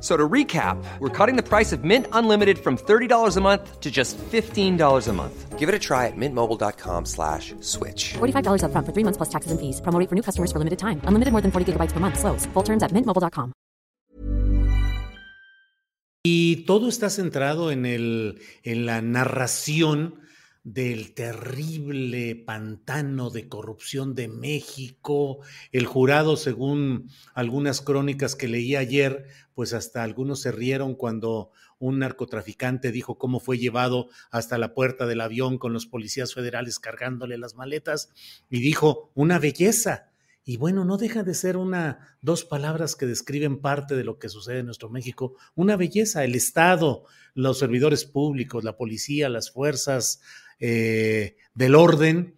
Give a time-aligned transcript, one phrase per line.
[0.00, 3.90] So to recap, we're cutting the price of Mint Unlimited from $30 a month to
[3.90, 5.58] just $15 a month.
[5.58, 8.14] Give it a try at mintmobile.com slash switch.
[8.14, 9.82] $45 up front for three months plus taxes and fees.
[9.82, 11.02] Promo for new customers for limited time.
[11.04, 12.18] Unlimited more than 40 gigabytes per month.
[12.18, 12.46] Slows.
[12.54, 13.52] Full terms at mintmobile.com.
[16.22, 20.20] Y todo está centrado en, el, en la narración
[20.72, 25.40] del terrible pantano de corrupción de México.
[25.72, 31.98] El jurado, según algunas crónicas que leí ayer, pues hasta algunos se rieron cuando un
[31.98, 37.36] narcotraficante dijo cómo fue llevado hasta la puerta del avión con los policías federales cargándole
[37.36, 38.10] las maletas
[38.48, 40.10] y dijo, una belleza.
[40.44, 44.28] Y bueno, no deja de ser una, dos palabras que describen parte de lo que
[44.28, 45.34] sucede en nuestro México.
[45.54, 47.04] Una belleza, el Estado,
[47.34, 50.20] los servidores públicos, la policía, las fuerzas
[50.60, 52.36] eh, del orden,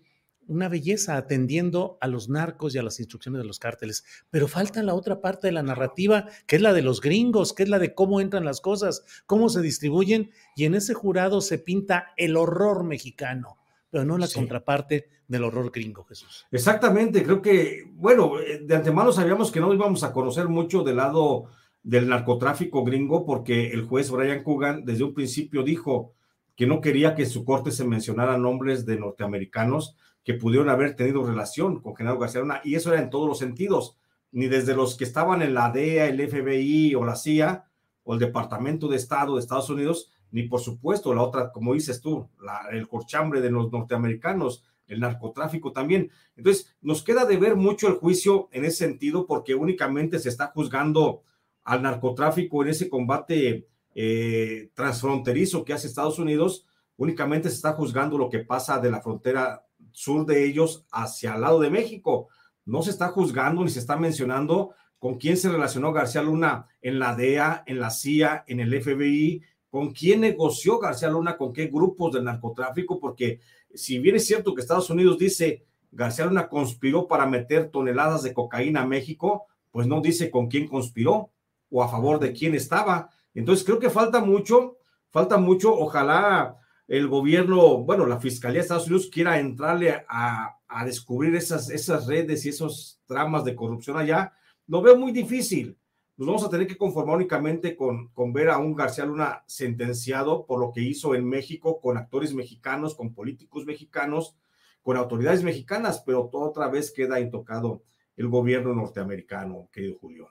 [0.48, 4.04] una belleza atendiendo a los narcos y a las instrucciones de los cárteles.
[4.30, 7.62] Pero falta la otra parte de la narrativa, que es la de los gringos, que
[7.62, 11.58] es la de cómo entran las cosas, cómo se distribuyen, y en ese jurado se
[11.58, 13.58] pinta el horror mexicano,
[13.90, 14.34] pero no la Sí.
[14.34, 16.46] contraparte del horror gringo, Jesús.
[16.50, 20.96] Exactamente, creo que, bueno, eh, de antemano sabíamos que no íbamos a conocer mucho del
[20.96, 21.44] lado
[21.82, 26.14] del narcotráfico gringo porque el juez Brian Coogan desde un principio dijo
[26.56, 30.94] que no quería que en su corte se mencionaran nombres de norteamericanos que pudieron haber
[30.94, 33.96] tenido relación con Genaro García Luna y eso era en todos los sentidos,
[34.30, 37.64] ni desde los que estaban en la DEA, el FBI o la CIA
[38.04, 42.00] o el Departamento de Estado de Estados Unidos, ni por supuesto la otra, como dices
[42.00, 42.28] tú,
[42.70, 46.10] el corchambre de los norteamericanos, el narcotráfico también.
[46.36, 50.48] Entonces, nos queda de ver mucho el juicio en ese sentido porque únicamente se está
[50.48, 51.22] juzgando
[51.64, 56.66] al narcotráfico en ese combate eh, transfronterizo que hace Estados Unidos,
[56.96, 61.40] únicamente se está juzgando lo que pasa de la frontera sur de ellos hacia el
[61.40, 62.28] lado de México.
[62.64, 66.98] No se está juzgando ni se está mencionando con quién se relacionó García Luna en
[66.98, 71.66] la DEA, en la CIA, en el FBI, con quién negoció García Luna, con qué
[71.66, 73.40] grupos del narcotráfico, porque
[73.74, 78.32] si bien es cierto que Estados Unidos dice García Luna conspiró para meter toneladas de
[78.32, 81.30] cocaína a México, pues no dice con quién conspiró
[81.70, 83.10] o a favor de quién estaba.
[83.34, 84.78] Entonces creo que falta mucho,
[85.10, 85.74] falta mucho.
[85.74, 91.70] Ojalá el gobierno, bueno, la Fiscalía de Estados Unidos quiera entrarle a, a descubrir esas,
[91.70, 94.32] esas redes y esos tramas de corrupción allá.
[94.66, 95.78] Lo veo muy difícil.
[96.16, 100.46] Nos vamos a tener que conformar únicamente con, con ver a un García Luna sentenciado
[100.46, 104.36] por lo que hizo en México con actores mexicanos, con políticos mexicanos,
[104.82, 107.82] con autoridades mexicanas, pero todo otra vez queda intocado
[108.16, 110.28] el gobierno norteamericano, querido Julio.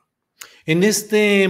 [0.66, 1.50] En este